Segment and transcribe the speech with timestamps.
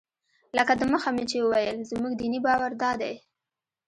[0.57, 3.13] لکه دمخه مې چې وویل زموږ دیني باور دادی.